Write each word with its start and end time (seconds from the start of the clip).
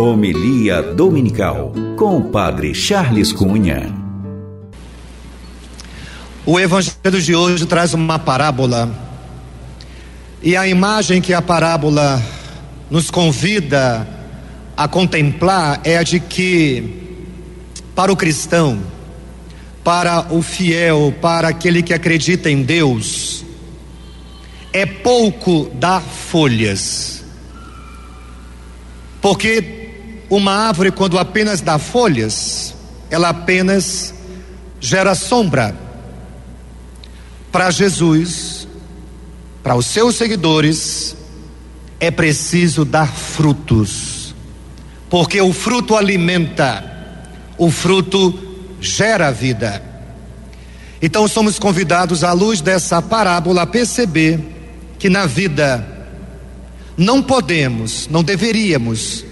Homilia 0.00 0.80
Dominical 0.80 1.74
com 1.94 2.16
o 2.16 2.24
Padre 2.30 2.74
Charles 2.74 3.34
Cunha. 3.34 3.94
O 6.46 6.58
Evangelho 6.58 7.20
de 7.20 7.34
hoje 7.34 7.66
traz 7.66 7.92
uma 7.92 8.18
parábola. 8.18 8.90
E 10.42 10.56
a 10.56 10.66
imagem 10.66 11.20
que 11.20 11.34
a 11.34 11.42
parábola 11.42 12.22
nos 12.90 13.10
convida 13.10 14.08
a 14.74 14.88
contemplar 14.88 15.82
é 15.84 15.98
a 15.98 16.02
de 16.02 16.18
que, 16.18 17.26
para 17.94 18.10
o 18.10 18.16
cristão, 18.16 18.80
para 19.84 20.32
o 20.32 20.40
fiel, 20.40 21.14
para 21.20 21.48
aquele 21.48 21.82
que 21.82 21.92
acredita 21.92 22.50
em 22.50 22.62
Deus, 22.62 23.44
é 24.72 24.86
pouco 24.86 25.70
dar 25.74 26.00
folhas. 26.00 27.22
Porque 29.20 29.79
uma 30.30 30.52
árvore, 30.52 30.92
quando 30.92 31.18
apenas 31.18 31.60
dá 31.60 31.76
folhas, 31.76 32.72
ela 33.10 33.30
apenas 33.30 34.14
gera 34.78 35.16
sombra. 35.16 35.74
Para 37.50 37.68
Jesus, 37.72 38.68
para 39.60 39.74
os 39.74 39.86
seus 39.86 40.14
seguidores, 40.14 41.16
é 41.98 42.12
preciso 42.12 42.84
dar 42.84 43.12
frutos, 43.12 44.32
porque 45.10 45.40
o 45.40 45.52
fruto 45.52 45.96
alimenta, 45.96 47.28
o 47.58 47.68
fruto 47.68 48.38
gera 48.80 49.32
vida. 49.32 49.82
Então 51.02 51.26
somos 51.26 51.58
convidados, 51.58 52.22
à 52.22 52.32
luz 52.32 52.60
dessa 52.60 53.02
parábola, 53.02 53.62
a 53.62 53.66
perceber 53.66 54.38
que 54.96 55.10
na 55.10 55.26
vida 55.26 55.84
não 56.96 57.20
podemos, 57.20 58.06
não 58.08 58.22
deveríamos 58.22 59.24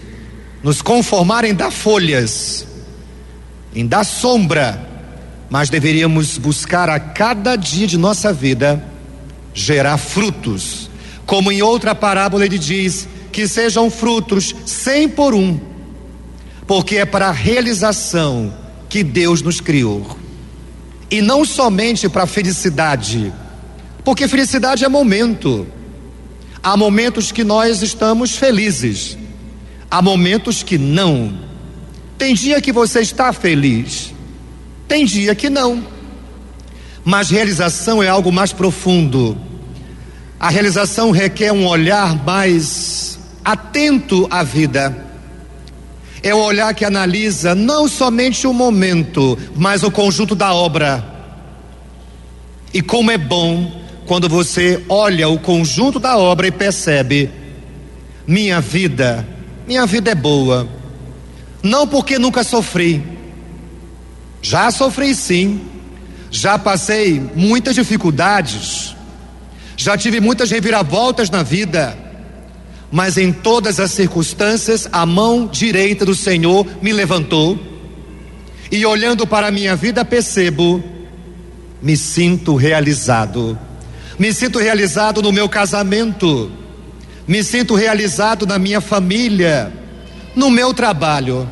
nos 0.62 0.82
conformar 0.82 1.44
em 1.44 1.54
dar 1.54 1.70
folhas, 1.70 2.66
em 3.74 3.86
dar 3.86 4.04
sombra, 4.04 4.86
mas 5.48 5.70
deveríamos 5.70 6.36
buscar 6.36 6.88
a 6.90 6.98
cada 6.98 7.56
dia 7.56 7.86
de 7.86 7.96
nossa 7.96 8.32
vida 8.32 8.82
gerar 9.54 9.96
frutos. 9.98 10.90
Como 11.24 11.52
em 11.52 11.62
outra 11.62 11.94
parábola 11.94 12.44
ele 12.44 12.58
diz: 12.58 13.08
que 13.32 13.46
sejam 13.46 13.90
frutos 13.90 14.54
cem 14.66 15.08
por 15.08 15.34
um, 15.34 15.60
porque 16.66 16.96
é 16.96 17.04
para 17.04 17.28
a 17.28 17.32
realização 17.32 18.52
que 18.88 19.02
Deus 19.02 19.42
nos 19.42 19.60
criou. 19.60 20.18
E 21.10 21.22
não 21.22 21.44
somente 21.44 22.08
para 22.08 22.24
a 22.24 22.26
felicidade, 22.26 23.32
porque 24.04 24.28
felicidade 24.28 24.84
é 24.84 24.88
momento. 24.88 25.66
Há 26.62 26.76
momentos 26.76 27.30
que 27.30 27.44
nós 27.44 27.80
estamos 27.80 28.36
felizes, 28.36 29.16
Há 29.90 30.02
momentos 30.02 30.62
que 30.62 30.76
não. 30.76 31.32
Tem 32.18 32.34
dia 32.34 32.60
que 32.60 32.72
você 32.72 33.00
está 33.00 33.32
feliz, 33.32 34.12
tem 34.86 35.04
dia 35.04 35.34
que 35.34 35.48
não. 35.48 35.84
Mas 37.04 37.30
realização 37.30 38.02
é 38.02 38.08
algo 38.08 38.30
mais 38.30 38.52
profundo. 38.52 39.38
A 40.38 40.50
realização 40.50 41.10
requer 41.10 41.52
um 41.52 41.66
olhar 41.66 42.22
mais 42.24 43.18
atento 43.44 44.26
à 44.30 44.42
vida. 44.42 45.06
É 46.22 46.34
o 46.34 46.38
olhar 46.38 46.74
que 46.74 46.84
analisa 46.84 47.54
não 47.54 47.88
somente 47.88 48.46
o 48.46 48.52
momento, 48.52 49.38
mas 49.56 49.82
o 49.82 49.90
conjunto 49.90 50.34
da 50.34 50.52
obra. 50.52 51.04
E 52.74 52.82
como 52.82 53.10
é 53.10 53.16
bom 53.16 53.80
quando 54.06 54.28
você 54.28 54.84
olha 54.88 55.28
o 55.28 55.38
conjunto 55.38 55.98
da 56.00 56.18
obra 56.18 56.48
e 56.48 56.50
percebe: 56.50 57.30
minha 58.26 58.60
vida 58.60 59.37
minha 59.68 59.84
vida 59.84 60.10
é 60.10 60.14
boa. 60.14 60.66
Não 61.62 61.86
porque 61.86 62.18
nunca 62.18 62.42
sofri. 62.42 63.04
Já 64.40 64.70
sofri 64.70 65.14
sim. 65.14 65.60
Já 66.30 66.58
passei 66.58 67.20
muitas 67.34 67.74
dificuldades. 67.74 68.96
Já 69.76 69.94
tive 69.94 70.20
muitas 70.20 70.50
reviravoltas 70.50 71.28
na 71.28 71.42
vida. 71.42 71.94
Mas 72.90 73.18
em 73.18 73.30
todas 73.30 73.78
as 73.78 73.90
circunstâncias, 73.90 74.88
a 74.90 75.04
mão 75.04 75.46
direita 75.46 76.06
do 76.06 76.14
Senhor 76.14 76.66
me 76.80 76.90
levantou. 76.90 77.58
E 78.72 78.86
olhando 78.86 79.26
para 79.26 79.48
a 79.48 79.50
minha 79.50 79.76
vida, 79.76 80.02
percebo, 80.02 80.82
me 81.82 81.94
sinto 81.94 82.56
realizado. 82.56 83.58
Me 84.18 84.32
sinto 84.32 84.58
realizado 84.58 85.20
no 85.20 85.30
meu 85.30 85.46
casamento 85.46 86.50
me 87.28 87.44
sinto 87.44 87.74
realizado 87.74 88.46
na 88.46 88.58
minha 88.58 88.80
família, 88.80 89.70
no 90.34 90.50
meu 90.50 90.72
trabalho. 90.72 91.46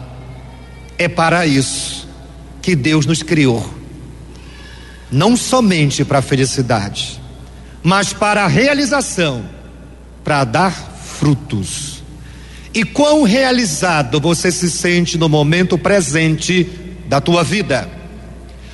É 0.96 1.06
para 1.06 1.46
isso 1.46 2.08
que 2.62 2.74
Deus 2.74 3.04
nos 3.04 3.22
criou. 3.22 3.74
Não 5.12 5.36
somente 5.36 6.02
para 6.02 6.20
a 6.20 6.22
felicidade, 6.22 7.20
mas 7.82 8.14
para 8.14 8.44
a 8.44 8.48
realização, 8.48 9.44
para 10.24 10.44
dar 10.44 10.72
frutos. 10.72 12.02
E 12.72 12.82
quão 12.82 13.22
realizado 13.22 14.18
você 14.18 14.50
se 14.50 14.70
sente 14.70 15.18
no 15.18 15.28
momento 15.28 15.76
presente 15.76 16.64
da 17.06 17.20
tua 17.20 17.44
vida? 17.44 17.88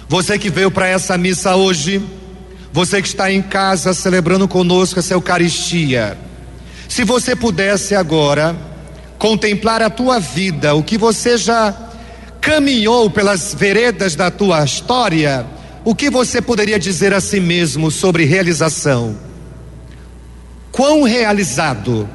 Você 0.08 0.38
que 0.38 0.50
veio 0.50 0.70
para 0.70 0.86
essa 0.86 1.18
missa 1.18 1.56
hoje, 1.56 2.00
você 2.72 3.02
que 3.02 3.08
está 3.08 3.30
em 3.30 3.42
casa 3.42 3.92
celebrando 3.92 4.46
conosco 4.46 5.00
essa 5.00 5.14
Eucaristia, 5.14 6.16
se 6.92 7.04
você 7.04 7.34
pudesse 7.34 7.94
agora 7.94 8.54
contemplar 9.18 9.80
a 9.80 9.88
tua 9.88 10.20
vida, 10.20 10.74
o 10.74 10.82
que 10.82 10.98
você 10.98 11.38
já 11.38 11.74
caminhou 12.38 13.08
pelas 13.08 13.54
veredas 13.54 14.14
da 14.14 14.30
tua 14.30 14.62
história, 14.62 15.46
o 15.86 15.94
que 15.94 16.10
você 16.10 16.42
poderia 16.42 16.78
dizer 16.78 17.14
a 17.14 17.20
si 17.22 17.40
mesmo 17.40 17.90
sobre 17.90 18.26
realização? 18.26 19.16
Quão 20.70 21.02
realizado 21.04 22.06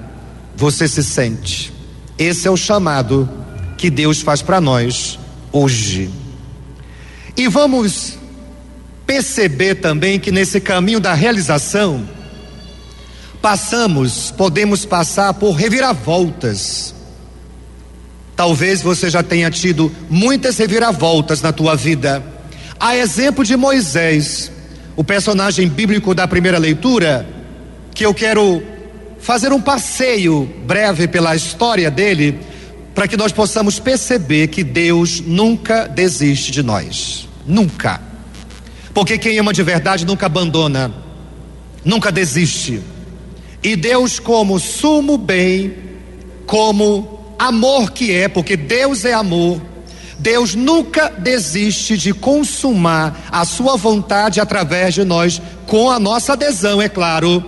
você 0.55 0.87
se 0.87 1.03
sente? 1.03 1.73
Esse 2.15 2.47
é 2.47 2.51
o 2.51 2.55
chamado 2.55 3.27
que 3.79 3.89
Deus 3.89 4.21
faz 4.21 4.43
para 4.43 4.61
nós 4.61 5.17
hoje. 5.51 6.07
E 7.35 7.47
vamos 7.47 8.19
perceber 9.07 9.73
também 9.73 10.19
que 10.19 10.31
nesse 10.31 10.61
caminho 10.61 10.99
da 10.99 11.15
realização, 11.15 12.07
passamos, 13.41 14.31
podemos 14.31 14.85
passar 14.85 15.33
por 15.33 15.51
reviravoltas. 15.51 16.93
Talvez 18.35 18.81
você 18.81 19.09
já 19.09 19.23
tenha 19.23 19.49
tido 19.49 19.91
muitas 20.09 20.57
reviravoltas 20.57 21.41
na 21.41 21.51
tua 21.51 21.75
vida. 21.75 22.23
A 22.79 22.95
exemplo 22.95 23.43
de 23.43 23.57
Moisés, 23.57 24.51
o 24.95 25.03
personagem 25.03 25.67
bíblico 25.67 26.13
da 26.13 26.27
primeira 26.27 26.57
leitura, 26.57 27.27
que 27.93 28.05
eu 28.05 28.13
quero 28.13 28.61
fazer 29.19 29.51
um 29.51 29.59
passeio 29.59 30.45
breve 30.65 31.07
pela 31.07 31.35
história 31.35 31.89
dele, 31.89 32.39
para 32.93 33.07
que 33.07 33.17
nós 33.17 33.31
possamos 33.31 33.79
perceber 33.79 34.47
que 34.47 34.63
Deus 34.63 35.19
nunca 35.19 35.87
desiste 35.87 36.51
de 36.51 36.61
nós. 36.61 37.27
Nunca. 37.45 38.01
Porque 38.93 39.17
quem 39.17 39.37
ama 39.39 39.53
de 39.53 39.63
verdade 39.63 40.05
nunca 40.05 40.25
abandona, 40.25 40.91
nunca 41.83 42.11
desiste. 42.11 42.81
E 43.67 43.75
Deus, 43.75 44.17
como 44.17 44.61
sumo 44.61 45.17
bem, 45.17 45.75
como 46.45 47.35
amor 47.37 47.91
que 47.91 48.13
é, 48.13 48.29
porque 48.29 48.55
Deus 48.55 49.03
é 49.03 49.11
amor, 49.11 49.61
Deus 50.17 50.55
nunca 50.55 51.09
desiste 51.09 51.97
de 51.97 52.13
consumar 52.13 53.27
a 53.29 53.43
sua 53.43 53.75
vontade 53.75 54.39
através 54.39 54.93
de 54.93 55.03
nós, 55.03 55.41
com 55.65 55.91
a 55.91 55.99
nossa 55.99 56.31
adesão, 56.31 56.81
é 56.81 56.87
claro. 56.87 57.43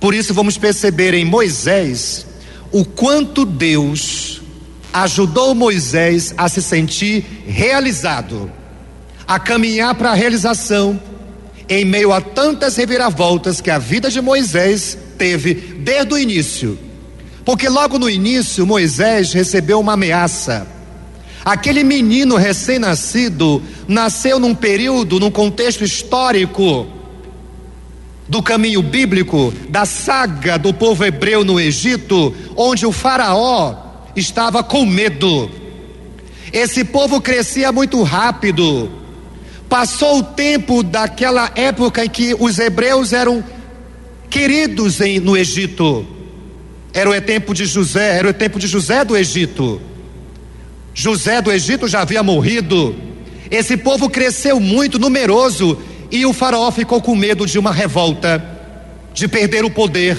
Por 0.00 0.14
isso 0.14 0.32
vamos 0.32 0.56
perceber 0.56 1.12
em 1.12 1.26
Moisés 1.26 2.26
o 2.72 2.82
quanto 2.82 3.44
Deus 3.44 4.40
ajudou 4.90 5.54
Moisés 5.54 6.32
a 6.34 6.48
se 6.48 6.62
sentir 6.62 7.44
realizado, 7.46 8.50
a 9.28 9.38
caminhar 9.38 9.94
para 9.96 10.12
a 10.12 10.14
realização 10.14 10.98
em 11.72 11.84
meio 11.84 12.12
a 12.12 12.20
tantas 12.20 12.76
reviravoltas 12.76 13.60
que 13.60 13.70
a 13.70 13.78
vida 13.78 14.10
de 14.10 14.20
Moisés 14.20 14.98
teve 15.16 15.54
desde 15.54 16.12
o 16.12 16.18
início. 16.18 16.78
Porque 17.44 17.68
logo 17.68 17.98
no 17.98 18.10
início 18.10 18.66
Moisés 18.66 19.32
recebeu 19.32 19.80
uma 19.80 19.94
ameaça. 19.94 20.66
Aquele 21.44 21.82
menino 21.82 22.36
recém-nascido 22.36 23.62
nasceu 23.88 24.38
num 24.38 24.54
período, 24.54 25.18
num 25.18 25.30
contexto 25.30 25.82
histórico 25.82 26.86
do 28.28 28.42
caminho 28.42 28.80
bíblico, 28.82 29.52
da 29.68 29.84
saga 29.84 30.56
do 30.56 30.72
povo 30.72 31.04
hebreu 31.04 31.44
no 31.44 31.60
Egito, 31.60 32.34
onde 32.56 32.86
o 32.86 32.92
Faraó 32.92 33.74
estava 34.14 34.62
com 34.62 34.86
medo. 34.86 35.50
Esse 36.52 36.84
povo 36.84 37.20
crescia 37.20 37.72
muito 37.72 38.02
rápido, 38.02 39.01
Passou 39.72 40.18
o 40.18 40.22
tempo 40.22 40.82
daquela 40.82 41.50
época 41.54 42.04
em 42.04 42.08
que 42.10 42.36
os 42.38 42.58
hebreus 42.58 43.10
eram 43.14 43.42
queridos 44.28 45.00
em, 45.00 45.18
no 45.18 45.34
Egito. 45.34 46.06
Era 46.92 47.08
o 47.08 47.18
tempo 47.22 47.54
de 47.54 47.64
José, 47.64 48.18
era 48.18 48.28
o 48.28 48.34
tempo 48.34 48.58
de 48.58 48.66
José 48.66 49.02
do 49.02 49.16
Egito. 49.16 49.80
José 50.92 51.40
do 51.40 51.50
Egito 51.50 51.88
já 51.88 52.02
havia 52.02 52.22
morrido. 52.22 52.94
Esse 53.50 53.78
povo 53.78 54.10
cresceu 54.10 54.60
muito 54.60 54.98
numeroso 54.98 55.78
e 56.10 56.26
o 56.26 56.34
faraó 56.34 56.70
ficou 56.70 57.00
com 57.00 57.16
medo 57.16 57.46
de 57.46 57.58
uma 57.58 57.72
revolta, 57.72 58.44
de 59.14 59.26
perder 59.26 59.64
o 59.64 59.70
poder. 59.70 60.18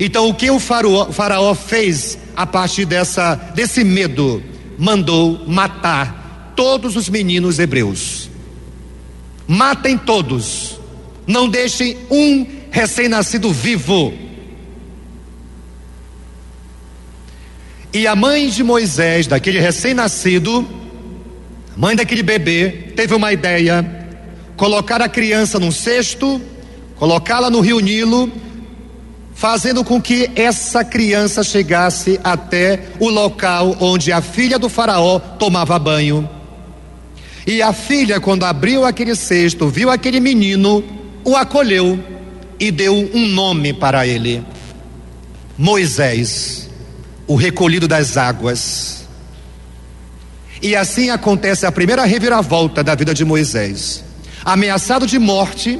Então 0.00 0.28
o 0.28 0.34
que 0.34 0.50
o 0.50 0.58
faraó, 0.58 1.12
faraó 1.12 1.54
fez 1.54 2.18
a 2.34 2.44
partir 2.44 2.84
dessa 2.84 3.36
desse 3.54 3.84
medo? 3.84 4.42
Mandou 4.76 5.44
matar 5.46 6.52
todos 6.56 6.96
os 6.96 7.08
meninos 7.08 7.60
hebreus. 7.60 8.29
Matem 9.50 9.98
todos. 9.98 10.78
Não 11.26 11.48
deixem 11.48 11.96
um 12.08 12.46
recém-nascido 12.70 13.52
vivo. 13.52 14.14
E 17.92 18.06
a 18.06 18.14
mãe 18.14 18.48
de 18.48 18.62
Moisés, 18.62 19.26
daquele 19.26 19.58
recém-nascido, 19.58 20.64
mãe 21.76 21.96
daquele 21.96 22.22
bebê, 22.22 22.92
teve 22.94 23.12
uma 23.12 23.32
ideia: 23.32 24.06
colocar 24.56 25.02
a 25.02 25.08
criança 25.08 25.58
num 25.58 25.72
cesto, 25.72 26.40
colocá-la 26.94 27.50
no 27.50 27.58
rio 27.58 27.80
Nilo, 27.80 28.30
fazendo 29.34 29.82
com 29.82 30.00
que 30.00 30.30
essa 30.36 30.84
criança 30.84 31.42
chegasse 31.42 32.20
até 32.22 32.84
o 33.00 33.08
local 33.08 33.76
onde 33.80 34.12
a 34.12 34.22
filha 34.22 34.60
do 34.60 34.68
Faraó 34.68 35.18
tomava 35.18 35.76
banho. 35.76 36.39
E 37.46 37.62
a 37.62 37.72
filha, 37.72 38.20
quando 38.20 38.44
abriu 38.44 38.84
aquele 38.84 39.14
cesto, 39.14 39.68
viu 39.68 39.90
aquele 39.90 40.20
menino, 40.20 40.84
o 41.24 41.36
acolheu 41.36 41.98
e 42.58 42.70
deu 42.70 42.94
um 43.14 43.26
nome 43.26 43.72
para 43.72 44.06
ele: 44.06 44.44
Moisés 45.56 46.60
o 47.30 47.36
recolhido 47.36 47.86
das 47.86 48.16
águas. 48.16 49.06
E 50.60 50.74
assim 50.74 51.10
acontece 51.10 51.64
a 51.64 51.70
primeira 51.70 52.04
reviravolta 52.04 52.82
da 52.82 52.96
vida 52.96 53.14
de 53.14 53.24
Moisés. 53.24 54.02
Ameaçado 54.44 55.06
de 55.06 55.16
morte, 55.16 55.78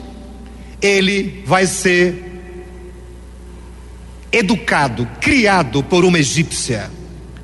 ele 0.80 1.42
vai 1.44 1.66
ser 1.66 2.40
educado, 4.30 5.08
criado 5.20 5.82
por 5.82 6.04
uma 6.04 6.20
egípcia. 6.20 6.88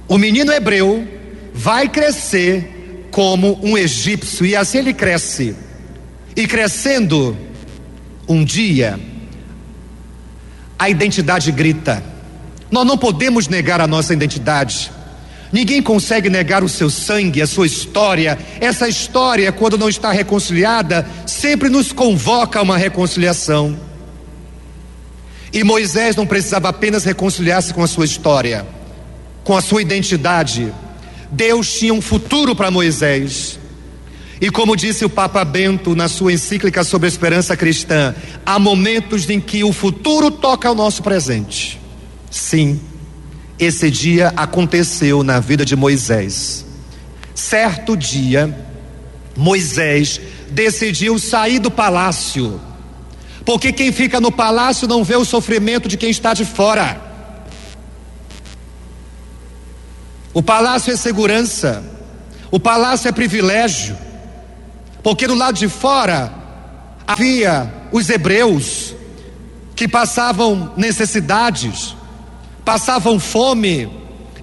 O 0.06 0.16
menino 0.16 0.52
hebreu 0.52 1.04
vai 1.52 1.88
crescer 1.88 2.75
como 3.16 3.58
um 3.62 3.78
egípcio, 3.78 4.44
e 4.44 4.54
assim 4.54 4.76
ele 4.76 4.92
cresce. 4.92 5.56
E 6.36 6.46
crescendo, 6.46 7.34
um 8.28 8.44
dia, 8.44 9.00
a 10.78 10.90
identidade 10.90 11.50
grita 11.50 12.02
nós 12.70 12.86
não 12.86 12.98
podemos 12.98 13.48
negar 13.48 13.80
a 13.80 13.86
nossa 13.86 14.12
identidade. 14.12 14.92
Ninguém 15.50 15.80
consegue 15.80 16.28
negar 16.28 16.62
o 16.62 16.68
seu 16.68 16.90
sangue, 16.90 17.40
a 17.40 17.46
sua 17.46 17.66
história. 17.66 18.38
Essa 18.60 18.86
história, 18.86 19.50
quando 19.50 19.78
não 19.78 19.88
está 19.88 20.12
reconciliada, 20.12 21.08
sempre 21.24 21.70
nos 21.70 21.92
convoca 21.92 22.58
a 22.58 22.62
uma 22.62 22.76
reconciliação. 22.76 23.78
E 25.54 25.64
Moisés 25.64 26.16
não 26.16 26.26
precisava 26.26 26.68
apenas 26.68 27.02
reconciliar-se 27.04 27.72
com 27.72 27.82
a 27.82 27.86
sua 27.86 28.04
história, 28.04 28.66
com 29.42 29.56
a 29.56 29.62
sua 29.62 29.80
identidade. 29.80 30.70
Deus 31.30 31.72
tinha 31.72 31.92
um 31.92 32.00
futuro 32.00 32.54
para 32.54 32.70
Moisés. 32.70 33.58
E 34.40 34.50
como 34.50 34.76
disse 34.76 35.04
o 35.04 35.08
Papa 35.08 35.44
Bento 35.44 35.94
na 35.94 36.08
sua 36.08 36.32
encíclica 36.32 36.84
sobre 36.84 37.06
a 37.06 37.08
esperança 37.08 37.56
cristã, 37.56 38.14
há 38.44 38.58
momentos 38.58 39.28
em 39.30 39.40
que 39.40 39.64
o 39.64 39.72
futuro 39.72 40.30
toca 40.30 40.68
ao 40.68 40.74
nosso 40.74 41.02
presente. 41.02 41.80
Sim, 42.30 42.78
esse 43.58 43.90
dia 43.90 44.32
aconteceu 44.36 45.22
na 45.22 45.40
vida 45.40 45.64
de 45.64 45.74
Moisés. 45.74 46.66
Certo 47.34 47.96
dia, 47.96 48.54
Moisés 49.34 50.20
decidiu 50.50 51.18
sair 51.18 51.58
do 51.58 51.70
palácio, 51.70 52.60
porque 53.44 53.72
quem 53.72 53.90
fica 53.90 54.20
no 54.20 54.30
palácio 54.30 54.86
não 54.86 55.02
vê 55.02 55.16
o 55.16 55.24
sofrimento 55.24 55.88
de 55.88 55.96
quem 55.96 56.10
está 56.10 56.34
de 56.34 56.44
fora. 56.44 57.05
O 60.36 60.42
palácio 60.42 60.92
é 60.92 60.96
segurança, 60.98 61.82
o 62.50 62.60
palácio 62.60 63.08
é 63.08 63.12
privilégio, 63.12 63.96
porque 65.02 65.26
do 65.26 65.34
lado 65.34 65.56
de 65.56 65.66
fora 65.66 66.30
havia 67.06 67.72
os 67.90 68.10
hebreus 68.10 68.94
que 69.74 69.88
passavam 69.88 70.74
necessidades, 70.76 71.96
passavam 72.66 73.18
fome, 73.18 73.90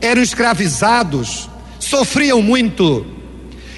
eram 0.01 0.23
escravizados, 0.23 1.47
sofriam 1.77 2.41
muito. 2.41 3.05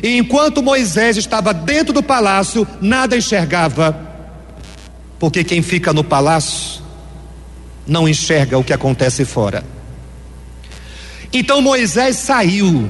E 0.01 0.17
enquanto 0.17 0.63
Moisés 0.63 1.17
estava 1.17 1.53
dentro 1.53 1.91
do 1.91 2.01
palácio, 2.01 2.65
nada 2.79 3.17
enxergava, 3.17 3.93
porque 5.19 5.43
quem 5.43 5.61
fica 5.61 5.91
no 5.91 6.01
palácio 6.01 6.81
não 7.85 8.07
enxerga 8.07 8.57
o 8.57 8.63
que 8.63 8.71
acontece 8.71 9.25
fora. 9.25 9.74
Então 11.37 11.61
Moisés 11.61 12.15
saiu, 12.15 12.89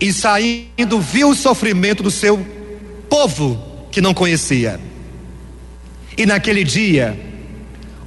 e 0.00 0.12
saindo 0.12 1.00
viu 1.00 1.30
o 1.30 1.34
sofrimento 1.34 2.00
do 2.00 2.12
seu 2.12 2.38
povo 3.10 3.60
que 3.90 4.00
não 4.00 4.14
conhecia. 4.14 4.78
E 6.16 6.24
naquele 6.24 6.62
dia, 6.62 7.18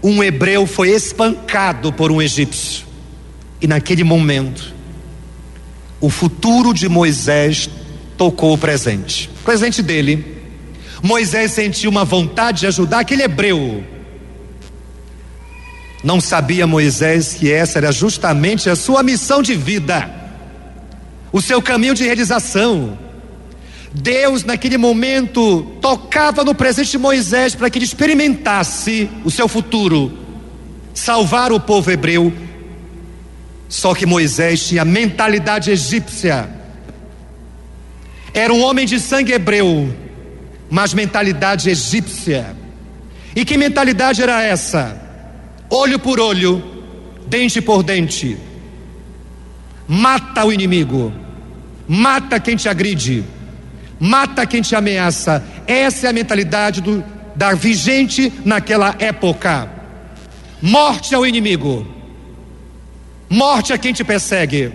um 0.01 0.23
hebreu 0.23 0.65
foi 0.65 0.91
espancado 0.91 1.91
por 1.91 2.09
um 2.09 2.21
egípcio. 2.21 2.85
E 3.61 3.67
naquele 3.67 4.05
momento, 4.05 4.73
o 5.99 6.09
futuro 6.09 6.73
de 6.73 6.87
Moisés 6.87 7.69
tocou 8.17 8.53
o 8.53 8.57
presente. 8.57 9.29
O 9.41 9.43
presente 9.43 9.83
dele, 9.83 10.37
Moisés 11.03 11.51
sentiu 11.51 11.91
uma 11.91 12.05
vontade 12.05 12.61
de 12.61 12.67
ajudar 12.67 12.99
aquele 12.99 13.23
hebreu. 13.23 13.83
Não 16.05 16.21
sabia 16.21 16.67
Moisés 16.67 17.33
que 17.33 17.51
essa 17.51 17.79
era 17.79 17.91
justamente 17.91 18.69
a 18.69 18.75
sua 18.75 19.01
missão 19.01 19.41
de 19.41 19.55
vida, 19.55 20.07
o 21.31 21.41
seu 21.41 21.59
caminho 21.63 21.95
de 21.95 22.03
realização. 22.03 22.95
Deus, 23.91 24.43
naquele 24.43 24.77
momento, 24.77 25.63
tocava 25.81 26.43
no 26.43 26.53
presente 26.53 26.91
de 26.91 26.99
Moisés 26.99 27.55
para 27.55 27.71
que 27.71 27.79
ele 27.79 27.85
experimentasse 27.85 29.09
o 29.23 29.31
seu 29.31 29.47
futuro, 29.47 30.15
salvar 30.93 31.51
o 31.51 31.59
povo 31.59 31.89
hebreu. 31.89 32.31
Só 33.67 33.95
que 33.95 34.05
Moisés 34.05 34.67
tinha 34.67 34.85
mentalidade 34.85 35.71
egípcia, 35.71 36.47
era 38.31 38.53
um 38.53 38.61
homem 38.61 38.85
de 38.85 38.99
sangue 38.99 39.33
hebreu, 39.33 39.91
mas 40.69 40.93
mentalidade 40.93 41.67
egípcia. 41.67 42.55
E 43.35 43.43
que 43.43 43.57
mentalidade 43.57 44.21
era 44.21 44.43
essa? 44.43 45.04
Olho 45.69 45.99
por 45.99 46.19
olho, 46.19 46.63
dente 47.27 47.61
por 47.61 47.83
dente. 47.83 48.37
Mata 49.87 50.45
o 50.45 50.51
inimigo, 50.51 51.11
mata 51.87 52.39
quem 52.39 52.55
te 52.55 52.67
agride 52.67 53.23
mata 53.99 54.45
quem 54.45 54.61
te 54.61 54.75
ameaça. 54.75 55.43
Essa 55.67 56.07
é 56.07 56.09
a 56.09 56.13
mentalidade 56.13 56.81
do, 56.81 57.03
da 57.35 57.53
vigente 57.53 58.31
naquela 58.43 58.95
época. 58.99 59.69
Morte 60.61 61.13
ao 61.13 61.25
inimigo, 61.25 61.85
morte 63.29 63.73
a 63.73 63.77
quem 63.77 63.93
te 63.93 64.03
persegue, 64.03 64.71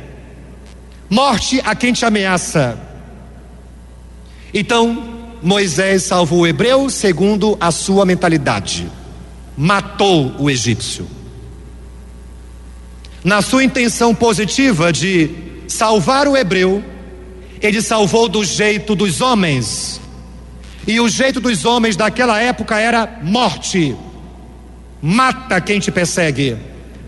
morte 1.09 1.61
a 1.65 1.75
quem 1.75 1.93
te 1.93 2.05
ameaça. 2.05 2.79
Então, 4.53 5.21
Moisés 5.43 6.05
salvou 6.05 6.41
o 6.41 6.47
hebreu 6.47 6.91
segundo 6.91 7.57
a 7.61 7.71
sua 7.71 8.05
mentalidade, 8.05 8.91
matou 9.57 10.35
o 10.39 10.51
egípcio. 10.51 11.07
Na 13.23 13.43
sua 13.43 13.63
intenção 13.63 14.15
positiva 14.15 14.93
de 14.93 15.31
salvar 15.69 16.27
o 16.27 16.37
hebreu, 16.37 16.83
ele 17.61 17.83
salvou 17.83 18.29
do 18.29 18.43
jeito 18.45 18.95
dos 18.95 19.21
homens. 19.21 20.01
E 20.87 20.99
o 20.99 21.09
jeito 21.09 21.41
dos 21.41 21.65
homens 21.65 21.97
daquela 21.97 22.41
época 22.41 22.79
era 22.79 23.19
morte. 23.23 23.95
Mata 25.03 25.61
quem 25.61 25.79
te 25.79 25.91
persegue, 25.91 26.57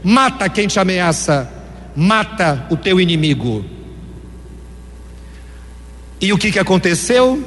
mata 0.02 0.48
quem 0.48 0.66
te 0.66 0.78
ameaça, 0.78 1.50
mata 1.96 2.66
o 2.70 2.76
teu 2.76 3.00
inimigo. 3.00 3.64
E 6.20 6.32
o 6.32 6.38
que 6.38 6.52
que 6.52 6.58
aconteceu? 6.58 7.42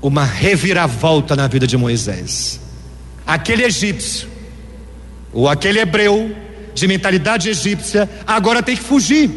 Uma 0.00 0.24
reviravolta 0.24 1.34
na 1.34 1.48
vida 1.48 1.66
de 1.66 1.76
Moisés. 1.76 2.67
Aquele 3.28 3.62
egípcio, 3.64 4.26
ou 5.34 5.46
aquele 5.46 5.80
hebreu 5.80 6.34
de 6.72 6.88
mentalidade 6.88 7.50
egípcia, 7.50 8.08
agora 8.26 8.62
tem 8.62 8.74
que 8.74 8.82
fugir. 8.82 9.30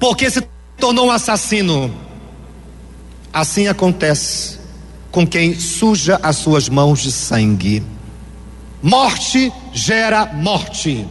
Porque 0.00 0.30
se 0.30 0.40
tornou 0.78 1.08
um 1.08 1.10
assassino. 1.10 1.94
Assim 3.30 3.68
acontece 3.68 4.58
com 5.10 5.26
quem 5.26 5.54
suja 5.60 6.18
as 6.22 6.36
suas 6.36 6.70
mãos 6.70 7.02
de 7.02 7.12
sangue. 7.12 7.82
Morte 8.82 9.52
gera 9.74 10.24
morte. 10.32 11.06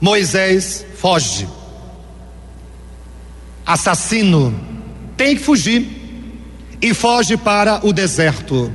Moisés 0.00 0.86
foge. 0.96 1.46
Assassino 3.66 4.58
tem 5.14 5.36
que 5.36 5.42
fugir 5.42 5.86
e 6.80 6.94
foge 6.94 7.36
para 7.36 7.86
o 7.86 7.92
deserto. 7.92 8.72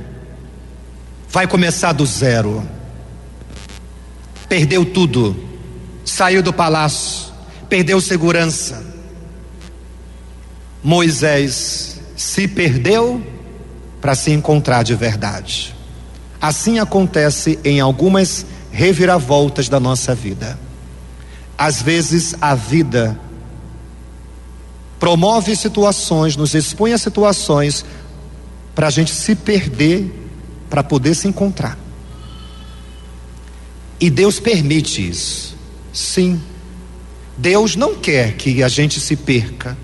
Vai 1.28 1.46
começar 1.46 1.92
do 1.92 2.06
zero. 2.06 2.66
Perdeu 4.48 4.84
tudo. 4.84 5.36
Saiu 6.04 6.42
do 6.42 6.52
palácio, 6.52 7.32
perdeu 7.68 8.00
segurança. 8.00 8.84
Moisés 10.82 12.00
se 12.16 12.46
perdeu 12.46 13.20
para 14.00 14.14
se 14.14 14.30
encontrar 14.30 14.84
de 14.84 14.94
verdade. 14.94 15.74
Assim 16.40 16.78
acontece 16.78 17.58
em 17.64 17.80
algumas 17.80 18.46
reviravoltas 18.70 19.68
da 19.68 19.80
nossa 19.80 20.14
vida. 20.14 20.56
Às 21.58 21.82
vezes 21.82 22.36
a 22.40 22.54
vida 22.54 23.18
promove 25.00 25.56
situações, 25.56 26.36
nos 26.36 26.54
expõe 26.54 26.92
a 26.92 26.98
situações 26.98 27.84
para 28.74 28.86
a 28.86 28.90
gente 28.90 29.10
se 29.10 29.34
perder 29.34 30.25
para 30.68 30.82
poder 30.82 31.14
se 31.14 31.28
encontrar. 31.28 31.78
E 34.00 34.10
Deus 34.10 34.38
permite 34.38 35.08
isso. 35.08 35.56
Sim. 35.92 36.40
Deus 37.36 37.76
não 37.76 37.94
quer 37.96 38.34
que 38.34 38.62
a 38.62 38.68
gente 38.68 39.00
se 39.00 39.16
perca, 39.16 39.76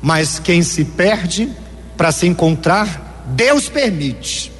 mas 0.00 0.38
quem 0.38 0.62
se 0.62 0.84
perde 0.84 1.50
para 1.96 2.12
se 2.12 2.26
encontrar, 2.26 3.24
Deus 3.28 3.68
permite. 3.68 4.52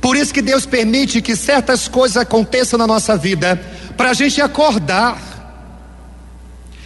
Por 0.00 0.16
isso 0.16 0.32
que 0.32 0.42
Deus 0.42 0.66
permite 0.66 1.22
que 1.22 1.34
certas 1.34 1.88
coisas 1.88 2.16
aconteçam 2.16 2.78
na 2.78 2.86
nossa 2.86 3.16
vida, 3.16 3.56
para 3.96 4.10
a 4.10 4.14
gente 4.14 4.40
acordar, 4.40 5.20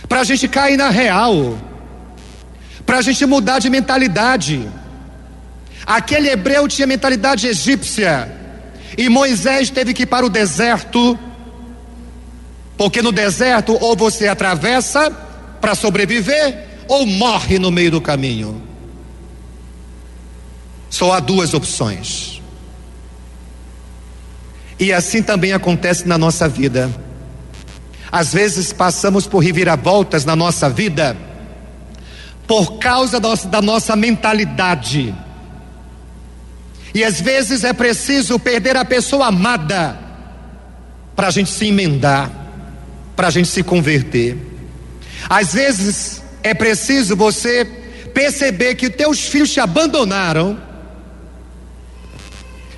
para 0.09 0.21
a 0.21 0.25
gente 0.25 0.47
cair 0.49 0.77
na 0.77 0.91
real, 0.91 1.59
para 2.87 2.99
a 2.99 3.03
gente 3.03 3.25
mudar 3.27 3.59
de 3.59 3.69
mentalidade. 3.69 4.69
Aquele 5.91 6.29
hebreu 6.29 6.69
tinha 6.69 6.87
mentalidade 6.87 7.49
egípcia, 7.49 8.33
e 8.97 9.09
Moisés 9.09 9.71
teve 9.71 9.93
que 9.93 10.05
ir 10.05 10.07
para 10.07 10.25
o 10.25 10.31
deserto, 10.31 11.19
porque 12.77 13.03
no 13.03 13.11
deserto 13.11 13.77
ou 13.81 13.97
você 13.97 14.29
atravessa 14.29 15.11
para 15.61 15.75
sobreviver, 15.75 16.85
ou 16.87 17.05
morre 17.05 17.59
no 17.59 17.73
meio 17.73 17.91
do 17.91 18.01
caminho. 18.01 18.63
Só 20.89 21.13
há 21.13 21.19
duas 21.19 21.55
opções. 21.55 22.41
E 24.79 24.93
assim 24.93 25.25
também 25.25 25.53
acontece 25.53 26.07
na 26.07 26.17
nossa 26.17 26.49
vida. 26.49 26.89
Às 28.13 28.33
vezes 28.33 28.73
passamos 28.73 29.27
por 29.27 29.41
reviravoltas 29.41 30.25
na 30.25 30.37
nossa 30.37 30.71
vida 30.71 31.17
por 32.47 32.79
causa 32.79 33.19
da 33.19 33.61
nossa 33.61 33.97
mentalidade. 33.97 35.13
E 36.95 37.05
às 37.05 37.21
vezes 37.21 37.65
é 37.65 37.73
preciso 37.73 38.39
perder 38.39 38.77
a 38.77 38.85
pessoa 38.85 39.27
amada 39.27 39.99
para 41.15 41.29
a 41.29 41.31
gente 41.31 41.51
se 41.51 41.67
emendar, 41.67 42.31
para 43.15 43.29
a 43.29 43.31
gente 43.31 43.49
se 43.49 43.63
converter. 43.63 44.37
Às 45.29 45.53
vezes 45.55 46.23
é 46.43 46.55
preciso 46.55 47.15
você 47.17 47.65
perceber 48.13 48.75
que 48.75 48.91
teus 48.91 49.21
filhos 49.21 49.53
te 49.53 49.61
abandonaram 49.61 50.59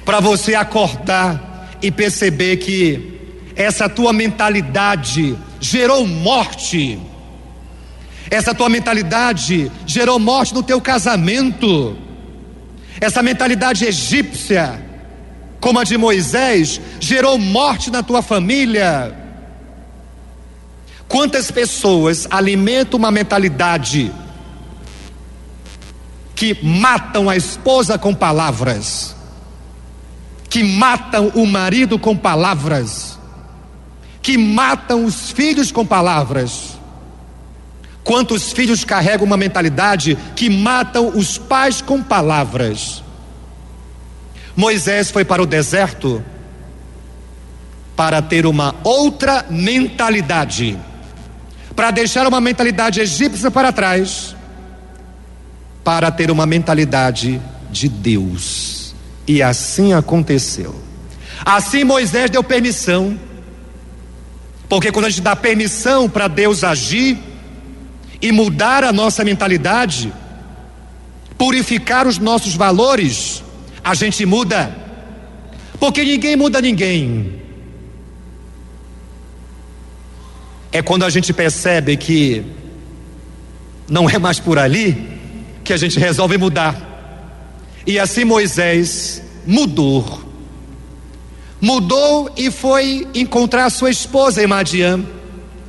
para 0.05 0.21
você 0.21 0.55
acordar 0.55 1.71
e 1.81 1.91
perceber 1.91 2.59
que 2.59 3.19
essa 3.55 3.89
tua 3.89 4.13
mentalidade 4.13 5.37
gerou 5.61 6.07
morte 6.07 6.99
essa 8.33 8.55
tua 8.55 8.71
mentalidade 8.71 9.71
gerou 9.87 10.19
morte 10.19 10.55
no 10.55 10.63
teu 10.63 10.81
casamento. 10.81 11.95
Essa 13.03 13.21
mentalidade 13.21 13.85
egípcia, 13.85 14.81
como 15.59 15.81
a 15.81 15.83
de 15.83 15.99
Moisés, 15.99 16.81
gerou 17.01 17.37
morte 17.37 17.91
na 17.91 18.01
tua 18.01 18.23
família. 18.23 19.13
Quantas 21.09 21.51
pessoas 21.51 22.29
alimentam 22.31 23.01
uma 23.01 23.11
mentalidade 23.11 24.13
que 26.37 26.57
matam 26.63 27.29
a 27.29 27.37
esposa 27.37 27.99
com 27.99 28.15
palavras, 28.15 29.17
que 30.49 30.63
matam 30.63 31.33
o 31.35 31.45
marido 31.45 31.99
com 31.99 32.17
palavras, 32.17 33.19
que 34.23 34.39
matam 34.39 35.05
os 35.05 35.33
filhos 35.33 35.73
com 35.73 35.85
palavras? 35.85 36.72
Quantos 38.05 38.53
filhos 38.53 38.85
carregam 38.85 39.27
uma 39.27 39.37
mentalidade 39.37 40.19
que 40.35 40.51
matam 40.51 41.09
os 41.17 41.39
pais 41.39 41.81
com 41.81 42.03
palavras? 42.03 43.03
Moisés 44.57 45.11
foi 45.11 45.25
para 45.25 45.43
o 45.43 45.47
deserto 45.47 46.23
para 47.97 48.21
ter 48.21 48.47
uma 48.47 48.75
outra 48.83 49.45
mentalidade, 49.49 50.79
para 51.77 51.91
deixar 51.91 52.27
uma 52.27 52.41
mentalidade 52.41 53.01
egípcia 53.01 53.51
para 53.51 53.71
trás, 53.71 54.35
para 55.85 56.11
ter 56.11 56.31
uma 56.31 56.47
mentalidade 56.47 57.41
de 57.71 57.89
Deus. 57.89 58.95
E 59.27 59.43
assim 59.43 59.93
aconteceu. 59.93 60.75
Assim 61.45 61.85
Moisés 61.85 62.31
deu 62.31 62.43
permissão, 62.43 63.19
porque 64.69 64.91
quando 64.91 65.07
a 65.07 65.11
gente 65.11 65.23
dá 65.23 65.37
permissão 65.37 66.09
para 66.09 66.29
Deus 66.29 66.65
agir, 66.65 67.19
e 68.23 68.31
mudar 68.31 68.85
a 68.85 68.93
nossa 68.93 69.25
mentalidade, 69.25 70.13
purificar 71.37 72.07
os 72.07 72.19
nossos 72.19 72.55
valores, 72.55 73.43
a 73.83 73.95
gente 73.95 74.25
muda. 74.25 74.75
Porque 75.81 76.05
ninguém 76.05 76.37
muda 76.37 76.61
ninguém. 76.61 77.43
É 80.71 80.81
quando 80.81 81.05
a 81.05 81.11
gente 81.11 81.33
percebe 81.33 81.97
que 81.97 82.45
não 83.89 84.09
é 84.09 84.19
mais 84.19 84.39
por 84.39 84.57
ali 84.57 85.11
que 85.65 85.73
a 85.73 85.77
gente 85.77 85.99
resolve 85.99 86.39
mudar. 86.39 86.91
E 87.85 87.99
assim 87.99 88.25
Moisés 88.25 89.21
mudou. 89.45 90.23
Mudou 91.61 92.33
e 92.37 92.53
foi 92.53 93.07
encontrar 93.15 93.69
sua 93.71 93.91
esposa 93.91 94.43
em 94.43 94.47
Madian. 94.47 95.05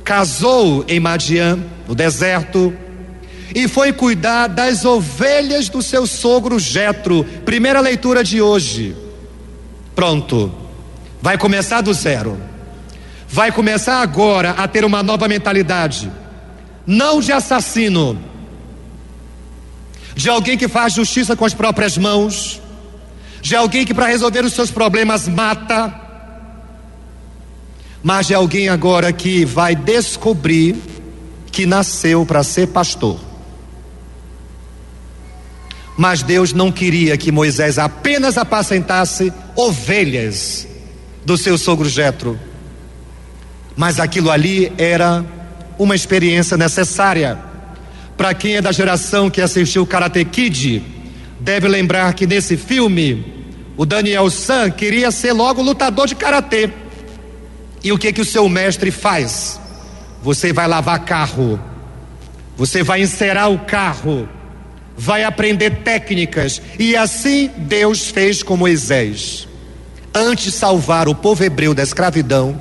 Casou 0.04 0.84
em 0.86 1.00
Madian 1.00 1.73
no 1.86 1.94
deserto, 1.94 2.74
e 3.54 3.68
foi 3.68 3.92
cuidar 3.92 4.48
das 4.48 4.84
ovelhas 4.84 5.68
do 5.68 5.80
seu 5.80 6.06
sogro 6.06 6.58
Jetro. 6.58 7.24
Primeira 7.44 7.80
leitura 7.80 8.24
de 8.24 8.42
hoje. 8.42 8.96
Pronto. 9.94 10.52
Vai 11.22 11.38
começar 11.38 11.80
do 11.80 11.94
zero. 11.94 12.38
Vai 13.28 13.52
começar 13.52 14.00
agora 14.00 14.50
a 14.50 14.66
ter 14.66 14.84
uma 14.84 15.02
nova 15.02 15.28
mentalidade. 15.28 16.10
Não 16.86 17.20
de 17.20 17.32
assassino, 17.32 18.18
de 20.14 20.28
alguém 20.28 20.56
que 20.56 20.68
faz 20.68 20.92
justiça 20.92 21.34
com 21.34 21.44
as 21.44 21.54
próprias 21.54 21.96
mãos, 21.96 22.60
de 23.40 23.56
alguém 23.56 23.84
que 23.84 23.94
para 23.94 24.06
resolver 24.06 24.44
os 24.44 24.52
seus 24.52 24.70
problemas 24.70 25.26
mata, 25.26 25.92
mas 28.02 28.26
de 28.26 28.34
alguém 28.34 28.68
agora 28.68 29.12
que 29.12 29.44
vai 29.44 29.74
descobrir 29.74 30.76
que 31.54 31.66
nasceu 31.66 32.26
para 32.26 32.42
ser 32.42 32.66
pastor. 32.66 33.16
Mas 35.96 36.20
Deus 36.20 36.52
não 36.52 36.72
queria 36.72 37.16
que 37.16 37.30
Moisés 37.30 37.78
apenas 37.78 38.36
apacentasse 38.36 39.32
ovelhas 39.54 40.66
do 41.24 41.38
seu 41.38 41.56
sogro 41.56 41.88
Jetro. 41.88 42.36
Mas 43.76 44.00
aquilo 44.00 44.32
ali 44.32 44.72
era 44.76 45.24
uma 45.78 45.94
experiência 45.94 46.56
necessária. 46.56 47.38
Para 48.16 48.34
quem 48.34 48.56
é 48.56 48.60
da 48.60 48.72
geração 48.72 49.30
que 49.30 49.40
assistiu 49.40 49.86
Karate 49.86 50.24
Kid, 50.24 50.82
deve 51.38 51.68
lembrar 51.68 52.14
que 52.14 52.26
nesse 52.26 52.56
filme 52.56 53.46
o 53.76 53.86
Daniel 53.86 54.28
San 54.28 54.72
queria 54.72 55.12
ser 55.12 55.32
logo 55.32 55.62
lutador 55.62 56.08
de 56.08 56.16
karatê. 56.16 56.68
E 57.84 57.92
o 57.92 57.98
que 57.98 58.12
que 58.12 58.22
o 58.22 58.24
seu 58.24 58.48
mestre 58.48 58.90
faz? 58.90 59.60
Você 60.24 60.54
vai 60.54 60.66
lavar 60.66 61.04
carro, 61.04 61.60
você 62.56 62.82
vai 62.82 63.02
encerar 63.02 63.52
o 63.52 63.58
carro, 63.58 64.26
vai 64.96 65.22
aprender 65.22 65.82
técnicas, 65.82 66.62
e 66.78 66.96
assim 66.96 67.50
Deus 67.58 68.08
fez 68.08 68.42
com 68.42 68.56
Moisés. 68.56 69.46
Antes 70.14 70.46
de 70.46 70.52
salvar 70.52 71.08
o 71.08 71.14
povo 71.14 71.44
hebreu 71.44 71.74
da 71.74 71.82
escravidão, 71.82 72.58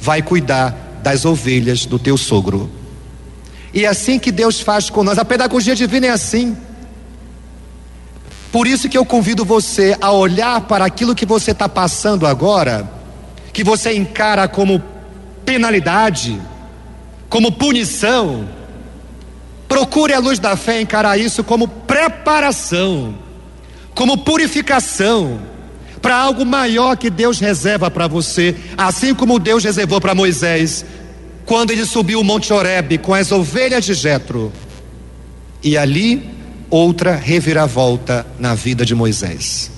vai 0.00 0.22
cuidar 0.22 0.98
das 1.00 1.24
ovelhas 1.24 1.86
do 1.86 2.00
teu 2.00 2.16
sogro. 2.16 2.68
E 3.72 3.84
é 3.84 3.88
assim 3.88 4.18
que 4.18 4.32
Deus 4.32 4.60
faz 4.60 4.90
com 4.90 5.04
nós. 5.04 5.18
A 5.18 5.24
pedagogia 5.24 5.76
divina 5.76 6.06
é 6.08 6.10
assim. 6.10 6.56
Por 8.50 8.66
isso 8.66 8.88
que 8.88 8.98
eu 8.98 9.04
convido 9.04 9.44
você 9.44 9.96
a 10.00 10.10
olhar 10.10 10.62
para 10.62 10.84
aquilo 10.84 11.14
que 11.14 11.24
você 11.24 11.52
está 11.52 11.68
passando 11.68 12.26
agora, 12.26 12.90
que 13.52 13.62
você 13.62 13.94
encara 13.94 14.48
como 14.48 14.82
penalidade, 15.44 16.40
como 17.28 17.52
punição, 17.52 18.48
procure 19.68 20.14
a 20.14 20.18
luz 20.18 20.38
da 20.38 20.56
fé 20.56 20.80
encarar 20.80 21.18
isso 21.18 21.44
como 21.44 21.68
preparação, 21.68 23.14
como 23.94 24.18
purificação 24.18 25.40
para 26.00 26.16
algo 26.16 26.44
maior 26.44 26.96
que 26.96 27.10
Deus 27.10 27.38
reserva 27.38 27.90
para 27.90 28.06
você, 28.06 28.54
assim 28.76 29.14
como 29.14 29.38
Deus 29.38 29.64
reservou 29.64 30.00
para 30.00 30.14
Moisés 30.14 30.84
quando 31.44 31.70
ele 31.70 31.84
subiu 31.84 32.20
o 32.20 32.24
Monte 32.24 32.52
Horebe 32.52 32.98
com 32.98 33.14
as 33.14 33.32
ovelhas 33.32 33.84
de 33.84 33.94
Jetro. 33.94 34.52
E 35.62 35.76
ali 35.76 36.28
outra 36.70 37.16
reviravolta 37.16 38.26
na 38.38 38.54
vida 38.54 38.84
de 38.84 38.94
Moisés. 38.94 39.70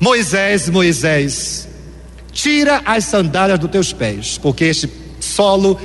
Moisés, 0.00 0.68
Moisés, 0.68 1.68
tira 2.32 2.82
as 2.84 3.04
sandálias 3.04 3.58
dos 3.58 3.70
teus 3.70 3.92
pés, 3.92 4.38
porque 4.38 4.64
este 4.64 4.86
solo, 5.38 5.78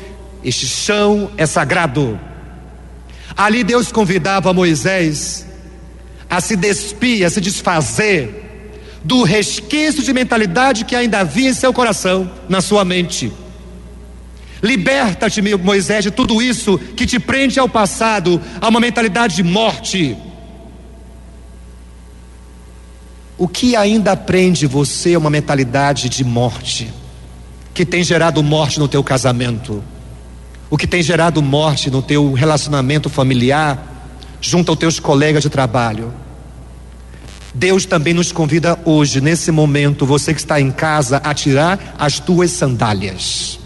este 0.43 0.65
chão 0.65 1.29
é 1.37 1.45
sagrado. 1.45 2.19
Ali 3.37 3.63
Deus 3.63 3.91
convidava 3.91 4.51
Moisés 4.51 5.45
a 6.27 6.41
se 6.41 6.55
despir, 6.55 7.23
a 7.23 7.29
se 7.29 7.39
desfazer 7.39 8.41
do 9.03 9.21
resquício 9.21 10.01
de 10.01 10.11
mentalidade 10.11 10.85
que 10.85 10.95
ainda 10.95 11.19
havia 11.19 11.51
em 11.51 11.53
seu 11.53 11.71
coração, 11.71 12.31
na 12.49 12.61
sua 12.61 12.83
mente. 12.83 13.31
Liberta-te, 14.59 15.39
Moisés, 15.57 16.03
de 16.03 16.09
tudo 16.09 16.41
isso 16.41 16.79
que 16.97 17.05
te 17.05 17.19
prende 17.19 17.59
ao 17.59 17.69
passado, 17.69 18.41
a 18.59 18.67
uma 18.67 18.79
mentalidade 18.79 19.35
de 19.35 19.43
morte. 19.43 20.17
O 23.37 23.47
que 23.47 23.75
ainda 23.75 24.17
prende 24.17 24.65
você 24.65 25.13
a 25.13 25.19
uma 25.19 25.29
mentalidade 25.29 26.09
de 26.09 26.23
morte, 26.23 26.91
que 27.73 27.85
tem 27.85 28.03
gerado 28.03 28.43
morte 28.43 28.79
no 28.79 28.87
teu 28.87 29.03
casamento, 29.03 29.83
o 30.69 30.77
que 30.77 30.87
tem 30.87 31.01
gerado 31.01 31.41
morte 31.41 31.89
no 31.89 32.01
teu 32.01 32.33
relacionamento 32.33 33.09
familiar, 33.09 34.11
junto 34.39 34.71
aos 34.71 34.79
teus 34.79 34.99
colegas 34.99 35.43
de 35.43 35.49
trabalho? 35.49 36.13
Deus 37.53 37.85
também 37.85 38.13
nos 38.13 38.31
convida 38.31 38.79
hoje, 38.83 39.21
nesse 39.21 39.51
momento, 39.51 40.05
você 40.05 40.33
que 40.33 40.39
está 40.39 40.59
em 40.59 40.71
casa, 40.71 41.17
a 41.17 41.33
tirar 41.33 41.95
as 41.99 42.19
tuas 42.19 42.51
sandálias. 42.51 43.59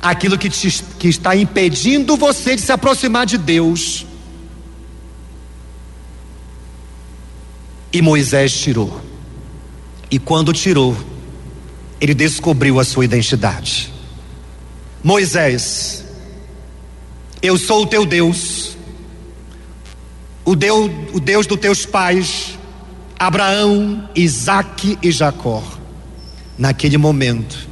Aquilo 0.00 0.38
que, 0.38 0.48
te, 0.48 0.82
que 0.98 1.08
está 1.08 1.36
impedindo 1.36 2.16
você 2.16 2.56
de 2.56 2.62
se 2.62 2.72
aproximar 2.72 3.26
de 3.26 3.36
Deus. 3.36 4.06
E 7.92 8.00
Moisés 8.00 8.58
tirou. 8.58 9.02
E 10.10 10.18
quando 10.18 10.54
tirou, 10.54 10.96
ele 12.00 12.14
descobriu 12.14 12.80
a 12.80 12.84
sua 12.84 13.04
identidade. 13.04 13.92
Moisés, 15.02 16.04
eu 17.42 17.56
sou 17.58 17.82
o 17.82 17.86
teu 17.86 18.04
Deus 18.04 18.70
o 20.44 20.56
Deus, 20.56 20.90
o 21.12 21.20
Deus 21.20 21.46
dos 21.46 21.60
teus 21.60 21.86
pais, 21.86 22.58
Abraão, 23.18 24.08
Isaac 24.14 24.98
e 25.02 25.12
Jacó. 25.12 25.62
Naquele 26.58 26.98
momento, 26.98 27.68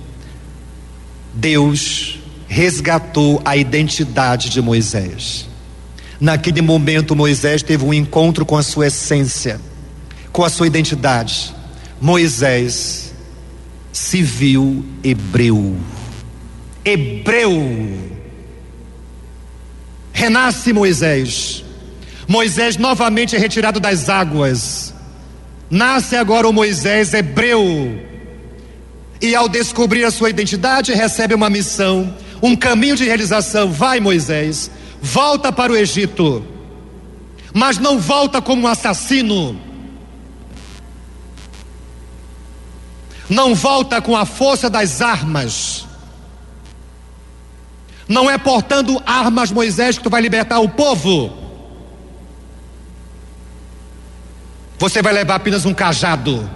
Deus 1.35 2.21
resgatou 2.47 3.41
a 3.45 3.57
identidade 3.57 4.49
de 4.49 4.63
Moisés. 4.63 5.47
Naquele 6.21 6.63
momento, 6.63 7.17
Moisés 7.17 7.63
teve 7.63 7.85
um 7.85 7.93
encontro 7.93 8.47
com 8.47 8.57
a 8.57 8.63
sua 8.63 8.87
essência, 8.87 9.61
com 10.33 10.45
a 10.45 10.49
sua 10.49 10.67
identidade. 10.67 11.55
Moisés 12.01 13.08
viu 13.93 14.85
hebreu. 15.03 15.77
Hebreu. 16.85 18.09
Renasce 20.13 20.73
Moisés 20.73 21.65
Moisés 22.29 22.77
novamente 22.77 23.35
é 23.35 23.39
retirado 23.39 23.81
das 23.81 24.11
águas. 24.11 24.93
Nasce 25.71 26.15
agora 26.15 26.47
o 26.47 26.53
Moisés 26.53 27.15
hebreu. 27.15 27.99
E 29.19 29.35
ao 29.35 29.49
descobrir 29.49 30.05
a 30.05 30.11
sua 30.11 30.29
identidade, 30.29 30.93
recebe 30.93 31.35
uma 31.35 31.49
missão, 31.49 32.15
um 32.43 32.55
caminho 32.55 32.97
de 32.97 33.05
realização. 33.05 33.73
Vai, 33.73 33.99
Moisés, 33.99 34.71
volta 35.01 35.51
para 35.51 35.73
o 35.73 35.77
Egito. 35.77 36.45
Mas 37.55 37.79
não 37.79 37.99
volta 37.99 38.43
como 38.43 38.65
um 38.65 38.69
assassino. 38.69 39.59
Não 43.29 43.55
volta 43.55 44.01
com 44.01 44.17
a 44.17 44.25
força 44.25 44.71
das 44.71 45.03
armas. 45.03 45.87
Não 48.09 48.31
é 48.31 48.39
portando 48.39 49.03
armas, 49.05 49.53
Moisés, 49.53 49.99
que 49.99 50.05
tu 50.05 50.11
vai 50.11 50.23
libertar 50.23 50.61
o 50.61 50.69
povo. 50.69 51.33
Você 54.79 55.03
vai 55.03 55.13
levar 55.13 55.35
apenas 55.35 55.67
um 55.67 55.75
cajado 55.75 56.49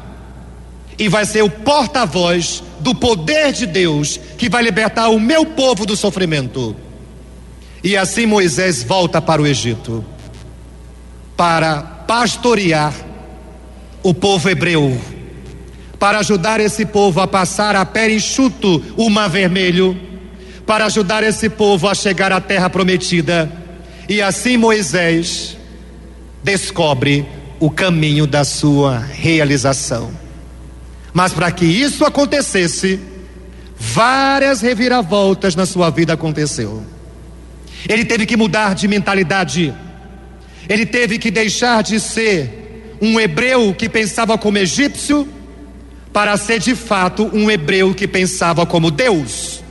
e 0.99 1.09
vai 1.09 1.25
ser 1.25 1.43
o 1.43 1.51
porta-voz 1.51 2.63
do 2.81 2.95
poder 2.95 3.53
de 3.53 3.67
Deus 3.67 4.19
que 4.39 4.49
vai 4.49 4.63
libertar 4.63 5.09
o 5.09 5.21
meu 5.21 5.45
povo 5.45 5.85
do 5.85 5.97
sofrimento. 5.97 6.75
E 7.83 7.97
assim 7.97 8.25
Moisés 8.25 8.83
volta 8.83 9.21
para 9.21 9.43
o 9.43 9.47
Egito 9.47 10.05
para 11.37 11.83
pastorear 11.83 12.95
o 14.03 14.15
povo 14.15 14.49
hebreu, 14.49 15.01
para 16.03 16.19
ajudar 16.19 16.59
esse 16.59 16.85
povo 16.85 17.21
a 17.21 17.29
passar 17.29 17.77
a 17.77 17.87
pé 17.87 18.13
enxuto 18.13 18.83
o 18.97 19.09
mar 19.09 19.31
vermelho, 19.31 19.97
para 20.67 20.87
ajudar 20.87 21.23
esse 21.23 21.49
povo 21.49 21.87
a 21.87 21.95
chegar 21.95 22.33
à 22.33 22.41
terra 22.41 22.69
prometida. 22.69 23.49
E 24.09 24.21
assim 24.21 24.57
Moisés 24.57 25.57
descobre 26.43 27.25
o 27.61 27.71
caminho 27.71 28.27
da 28.27 28.45
sua 28.45 28.99
realização. 28.99 30.11
Mas 31.13 31.33
para 31.33 31.53
que 31.53 31.67
isso 31.67 32.05
acontecesse, 32.05 32.99
várias 33.79 34.61
reviravoltas 34.61 35.55
na 35.55 35.67
sua 35.67 35.89
vida 35.89 36.15
aconteceu. 36.15 36.83
Ele 37.89 38.05
teve 38.05 38.27
que 38.27 38.37
mudar 38.37 38.75
de 38.75 38.89
mentalidade. 38.89 39.73
Ele 40.69 40.85
teve 40.85 41.17
que 41.17 41.31
deixar 41.31 41.81
de 41.85 42.01
ser 42.01 42.97
um 43.01 43.21
hebreu 43.21 43.73
que 43.73 43.89
pensava 43.89 44.37
como 44.37 44.59
egípcio 44.59 45.29
para 46.13 46.37
ser 46.37 46.59
de 46.59 46.75
fato 46.75 47.31
um 47.33 47.51
hebreu 47.51 47.95
que 47.95 48.07
pensava 48.07 48.67
como 48.67 48.91
Deus. 48.91 49.63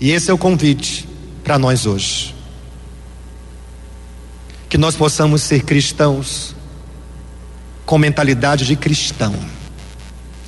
E 0.00 0.10
esse 0.10 0.30
é 0.30 0.34
o 0.34 0.38
convite 0.38 1.08
para 1.44 1.58
nós 1.58 1.86
hoje. 1.86 2.34
Que 4.68 4.76
nós 4.76 4.96
possamos 4.96 5.42
ser 5.42 5.62
cristãos 5.62 6.54
com 7.84 7.96
mentalidade 7.96 8.66
de 8.66 8.74
cristão 8.74 9.34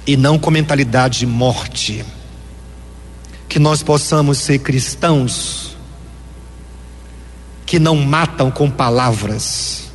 e 0.07 0.17
não 0.17 0.39
com 0.39 0.51
mentalidade 0.51 1.21
de 1.21 1.27
morte. 1.27 2.05
Que 3.49 3.59
nós 3.59 3.83
possamos 3.83 4.39
ser 4.39 4.59
cristãos 4.59 5.77
que 7.65 7.79
não 7.79 7.97
matam 7.97 8.51
com 8.51 8.71
palavras, 8.71 9.91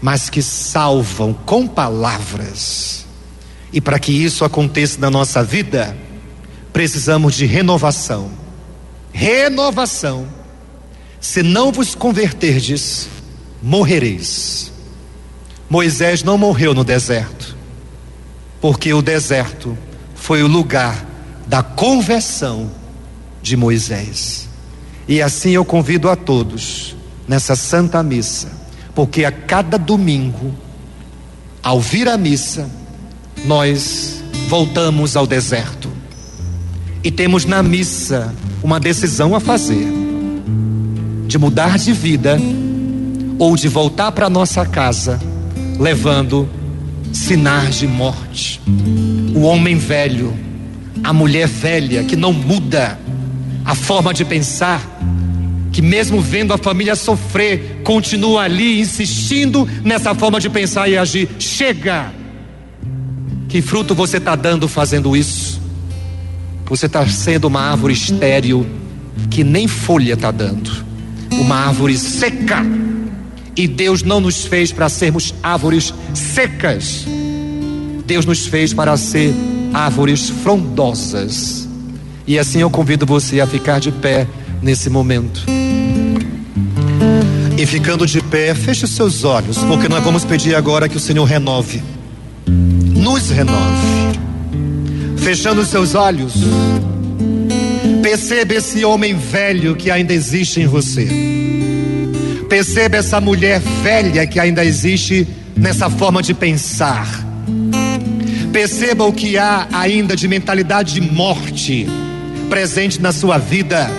mas 0.00 0.28
que 0.28 0.42
salvam 0.42 1.32
com 1.32 1.68
palavras. 1.68 3.01
E 3.72 3.80
para 3.80 3.98
que 3.98 4.12
isso 4.12 4.44
aconteça 4.44 5.00
na 5.00 5.10
nossa 5.10 5.42
vida, 5.42 5.96
precisamos 6.72 7.34
de 7.34 7.46
renovação. 7.46 8.30
Renovação. 9.12 10.26
Se 11.20 11.42
não 11.42 11.72
vos 11.72 11.94
converterdes, 11.94 13.08
morrereis. 13.62 14.72
Moisés 15.70 16.22
não 16.22 16.36
morreu 16.36 16.74
no 16.74 16.84
deserto, 16.84 17.56
porque 18.60 18.92
o 18.92 19.00
deserto 19.00 19.76
foi 20.14 20.42
o 20.42 20.46
lugar 20.46 21.06
da 21.46 21.62
conversão 21.62 22.70
de 23.40 23.56
Moisés. 23.56 24.48
E 25.08 25.22
assim 25.22 25.52
eu 25.52 25.64
convido 25.64 26.10
a 26.10 26.16
todos 26.16 26.94
nessa 27.26 27.56
santa 27.56 28.02
missa, 28.02 28.52
porque 28.94 29.24
a 29.24 29.32
cada 29.32 29.78
domingo, 29.78 30.54
ao 31.62 31.80
vir 31.80 32.08
a 32.08 32.18
missa, 32.18 32.68
nós 33.44 34.22
voltamos 34.48 35.16
ao 35.16 35.26
deserto 35.26 35.90
e 37.02 37.10
temos 37.10 37.44
na 37.44 37.62
missa 37.62 38.34
uma 38.62 38.78
decisão 38.78 39.34
a 39.34 39.40
fazer 39.40 39.86
de 41.26 41.38
mudar 41.38 41.78
de 41.78 41.92
vida 41.92 42.38
ou 43.38 43.56
de 43.56 43.68
voltar 43.68 44.12
para 44.12 44.28
nossa 44.28 44.64
casa 44.64 45.18
levando 45.78 46.48
sinais 47.12 47.76
de 47.76 47.86
morte. 47.86 48.60
O 49.34 49.40
homem 49.42 49.76
velho, 49.76 50.32
a 51.02 51.12
mulher 51.12 51.48
velha 51.48 52.04
que 52.04 52.14
não 52.14 52.32
muda 52.32 52.98
a 53.64 53.74
forma 53.74 54.12
de 54.12 54.24
pensar, 54.24 54.80
que 55.72 55.82
mesmo 55.82 56.20
vendo 56.20 56.52
a 56.52 56.58
família 56.58 56.94
sofrer, 56.94 57.80
continua 57.82 58.42
ali 58.42 58.80
insistindo 58.80 59.68
nessa 59.82 60.14
forma 60.14 60.38
de 60.38 60.48
pensar 60.48 60.88
e 60.88 60.96
agir. 60.96 61.28
Chega! 61.38 62.21
Que 63.52 63.60
fruto 63.60 63.94
você 63.94 64.16
está 64.16 64.34
dando 64.34 64.66
fazendo 64.66 65.14
isso? 65.14 65.60
Você 66.64 66.86
está 66.86 67.06
sendo 67.06 67.48
uma 67.48 67.60
árvore 67.60 67.92
estéril 67.92 68.66
que 69.28 69.44
nem 69.44 69.68
folha 69.68 70.14
está 70.14 70.30
dando, 70.30 70.70
uma 71.32 71.56
árvore 71.56 71.98
seca. 71.98 72.64
E 73.54 73.68
Deus 73.68 74.02
não 74.02 74.20
nos 74.20 74.46
fez 74.46 74.72
para 74.72 74.88
sermos 74.88 75.34
árvores 75.42 75.92
secas. 76.14 77.04
Deus 78.06 78.24
nos 78.24 78.46
fez 78.46 78.72
para 78.72 78.96
ser 78.96 79.34
árvores 79.74 80.30
frondosas. 80.30 81.68
E 82.26 82.38
assim 82.38 82.60
eu 82.60 82.70
convido 82.70 83.04
você 83.04 83.38
a 83.42 83.46
ficar 83.46 83.80
de 83.80 83.92
pé 83.92 84.26
nesse 84.62 84.88
momento. 84.88 85.44
E 87.58 87.66
ficando 87.66 88.06
de 88.06 88.22
pé, 88.22 88.54
feche 88.54 88.86
os 88.86 88.92
seus 88.92 89.24
olhos, 89.24 89.58
porque 89.58 89.90
nós 89.90 90.02
vamos 90.02 90.24
pedir 90.24 90.54
agora 90.54 90.88
que 90.88 90.96
o 90.96 91.00
Senhor 91.00 91.24
renove. 91.26 91.82
Nos 93.02 93.30
renove. 93.30 94.12
Fechando 95.18 95.64
seus 95.64 95.94
olhos, 95.94 96.34
perceba 98.02 98.54
esse 98.54 98.84
homem 98.84 99.14
velho 99.14 99.74
que 99.76 99.90
ainda 99.90 100.14
existe 100.14 100.60
em 100.60 100.66
você. 100.66 101.08
Perceba 102.48 102.96
essa 102.96 103.20
mulher 103.20 103.60
velha 103.82 104.26
que 104.26 104.38
ainda 104.38 104.64
existe 104.64 105.26
nessa 105.56 105.90
forma 105.90 106.22
de 106.22 106.32
pensar. 106.32 107.06
Perceba 108.52 109.04
o 109.04 109.12
que 109.12 109.36
há 109.36 109.66
ainda 109.72 110.14
de 110.14 110.28
mentalidade 110.28 110.94
de 110.94 111.00
morte 111.00 111.86
presente 112.48 113.00
na 113.00 113.12
sua 113.12 113.38
vida 113.38 113.90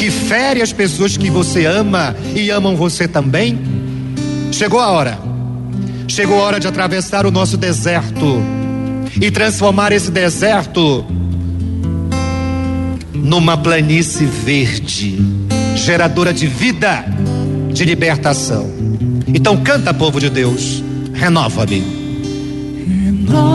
que 0.00 0.10
fere 0.10 0.62
as 0.62 0.72
pessoas 0.72 1.16
que 1.16 1.30
você 1.30 1.66
ama 1.66 2.16
e 2.34 2.50
amam 2.50 2.74
você 2.74 3.06
também? 3.06 3.58
Chegou 4.50 4.80
a 4.80 4.88
hora. 4.88 5.29
Chegou 6.10 6.40
a 6.40 6.42
hora 6.42 6.58
de 6.58 6.66
atravessar 6.66 7.24
o 7.24 7.30
nosso 7.30 7.56
deserto 7.56 8.42
e 9.20 9.30
transformar 9.30 9.92
esse 9.92 10.10
deserto 10.10 11.06
numa 13.14 13.56
planície 13.56 14.26
verde, 14.26 15.20
geradora 15.76 16.34
de 16.34 16.48
vida, 16.48 17.04
de 17.72 17.84
libertação. 17.84 18.68
Então 19.28 19.56
canta, 19.58 19.94
povo 19.94 20.18
de 20.18 20.28
Deus, 20.28 20.82
renova-me. 21.14 21.78
Renova-me, 22.88 23.54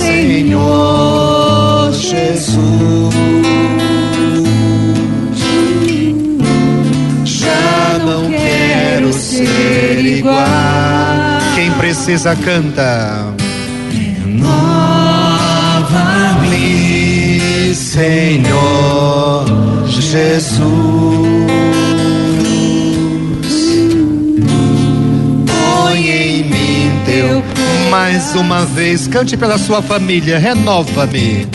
Senhor 0.00 1.92
Jesus. 1.92 3.31
Igual. 10.22 10.44
Quem 11.54 11.70
precisa 11.72 12.34
canta. 12.36 13.34
Renova-me, 14.24 14.54
Senhor 17.74 19.44
Jesus. 19.88 20.62
Põe 25.46 26.08
em 26.08 26.44
mim 26.44 26.90
teu. 27.04 27.42
Mais 27.90 28.34
uma 28.34 28.64
vez, 28.64 29.06
cante 29.06 29.36
pela 29.36 29.58
sua 29.58 29.82
família. 29.82 30.38
Renova-me. 30.38 31.46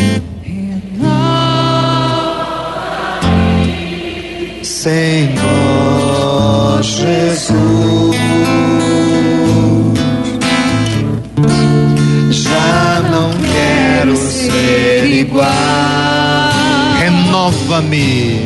Senhor 4.61 6.06
Jesus. 6.81 7.57
Já 12.31 13.01
não 13.11 13.31
quero 13.53 14.15
ser 14.15 15.05
igual. 15.05 15.47
Renova-me, 16.99 18.45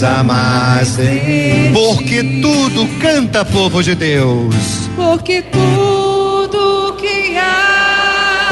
precisa 0.00 0.22
mais 0.22 0.96
de 0.96 1.70
Porque 1.74 2.22
tudo 2.40 2.88
canta, 3.00 3.44
povo 3.44 3.82
de 3.82 3.94
Deus. 3.94 4.88
porque 4.96 5.42
tudo 5.42 6.94
que 6.96 7.36
há. 7.36 8.48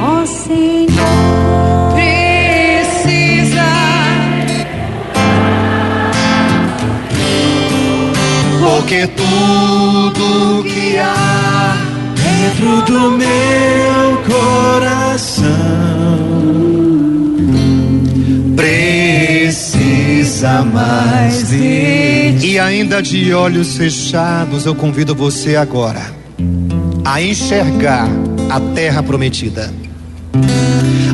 Ó 0.00 0.26
Senhor 0.26 1.94
precisa. 1.94 3.66
Porque 8.60 9.06
tudo 9.08 10.62
que 10.64 10.98
há 10.98 11.76
dentro 12.14 12.82
do 12.82 13.10
meu 13.10 14.22
coração 14.26 15.97
precisa 20.38 20.62
mais 20.62 21.48
de 21.48 22.46
E 22.46 22.58
ainda 22.60 23.02
de 23.02 23.32
olhos 23.34 23.76
fechados, 23.76 24.64
eu 24.66 24.74
convido 24.74 25.14
você 25.14 25.56
agora 25.56 26.14
a 27.04 27.20
enxergar 27.20 28.08
a 28.48 28.60
terra 28.72 29.02
prometida. 29.02 29.72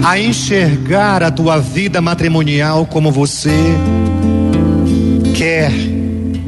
A 0.04 0.18
enxergar 0.18 1.22
a 1.22 1.30
tua 1.30 1.58
vida 1.58 2.02
matrimonial 2.02 2.84
como 2.84 3.10
você 3.10 3.50
quer 5.34 5.72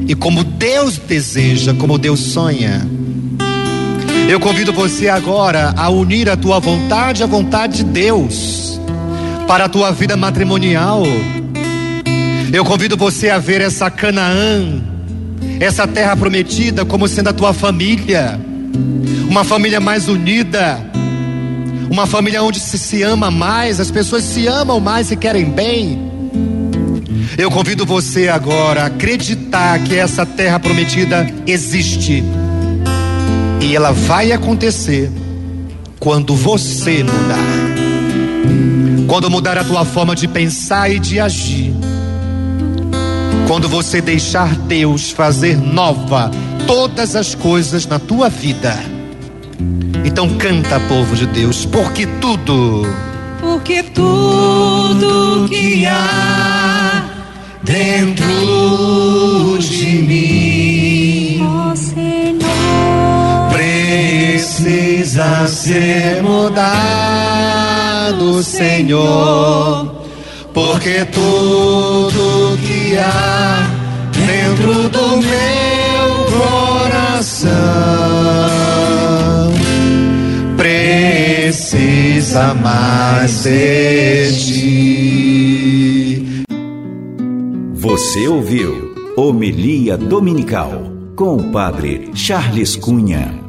e 0.07 0.13
como 0.13 0.43
Deus 0.43 0.97
deseja, 0.97 1.73
como 1.73 1.97
Deus 1.97 2.19
sonha. 2.19 2.87
Eu 4.29 4.39
convido 4.39 4.71
você 4.71 5.09
agora 5.09 5.73
a 5.75 5.89
unir 5.89 6.29
a 6.29 6.37
tua 6.37 6.59
vontade 6.59 7.23
à 7.23 7.25
vontade 7.25 7.77
de 7.77 7.85
Deus 7.85 8.79
para 9.47 9.65
a 9.65 9.69
tua 9.69 9.91
vida 9.91 10.15
matrimonial. 10.15 11.03
Eu 12.51 12.63
convido 12.63 12.95
você 12.95 13.29
a 13.29 13.37
ver 13.39 13.59
essa 13.59 13.89
Canaã, 13.91 14.81
essa 15.59 15.85
terra 15.85 16.15
prometida, 16.15 16.85
como 16.85 17.07
sendo 17.07 17.29
a 17.29 17.33
tua 17.33 17.53
família, 17.53 18.39
uma 19.29 19.43
família 19.43 19.81
mais 19.81 20.07
unida, 20.07 20.79
uma 21.89 22.05
família 22.07 22.41
onde 22.41 22.59
se, 22.59 22.77
se 22.77 23.03
ama 23.03 23.29
mais, 23.29 23.79
as 23.81 23.91
pessoas 23.91 24.23
se 24.23 24.47
amam 24.47 24.79
mais 24.79 25.11
e 25.11 25.17
querem 25.17 25.45
bem. 25.45 26.07
Eu 27.37 27.51
convido 27.51 27.85
você 27.85 28.29
agora 28.29 28.83
a 28.83 28.85
acreditar 28.85 29.77
que 29.83 29.95
essa 29.95 30.25
terra 30.25 30.59
prometida 30.59 31.27
existe. 31.45 32.23
E 33.61 33.75
ela 33.75 33.91
vai 33.91 34.31
acontecer 34.31 35.11
quando 35.99 36.33
você 36.35 37.03
mudar. 37.03 37.57
Quando 39.07 39.29
mudar 39.29 39.57
a 39.57 39.63
tua 39.63 39.83
forma 39.83 40.15
de 40.15 40.27
pensar 40.27 40.89
e 40.89 40.97
de 40.97 41.19
agir. 41.19 41.73
Quando 43.47 43.67
você 43.69 44.01
deixar 44.01 44.53
Deus 44.55 45.09
fazer 45.11 45.57
nova 45.57 46.29
todas 46.67 47.15
as 47.15 47.33
coisas 47.33 47.87
na 47.87 47.97
tua 47.97 48.29
vida. 48.29 48.77
Então 50.05 50.29
canta, 50.37 50.79
povo 50.81 51.15
de 51.15 51.25
Deus, 51.25 51.65
porque 51.65 52.05
tudo 52.05 52.85
porque 53.47 53.81
tudo 53.83 55.47
que 55.49 55.85
há 55.85 57.03
dentro 57.63 58.25
de 59.59 59.87
mim 60.03 61.39
ó 61.43 61.75
Senhor 61.75 63.49
precisa 63.51 65.47
ser 65.47 66.21
mudado, 66.21 66.53
Senhor. 68.43 69.96
Porque 70.57 71.05
tudo 71.11 72.57
que 72.57 72.97
há 72.97 73.69
dentro 74.11 74.89
do 74.89 75.17
meu 75.17 76.25
coração 76.33 77.51
precisa 80.57 82.55
mais 82.55 83.43
de 83.43 84.35
ti. 84.35 86.23
Você 87.75 88.27
ouviu 88.27 88.95
Homilia 89.15 89.95
Dominical 89.95 90.91
com 91.15 91.35
o 91.35 91.51
Padre 91.51 92.09
Charles 92.15 92.75
Cunha. 92.75 93.46